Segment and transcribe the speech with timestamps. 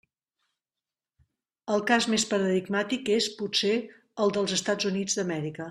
[1.75, 3.77] El cas més paradigmàtic és, potser,
[4.25, 5.59] el dels Estats Units d'Amèrica.